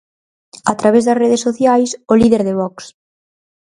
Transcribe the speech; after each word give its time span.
A 0.71 0.73
través 0.79 1.03
das 1.05 1.19
redes 1.23 1.43
sociais, 1.47 1.89
o 2.11 2.13
líder 2.21 2.41
de 2.47 2.53
Vox. 2.59 2.75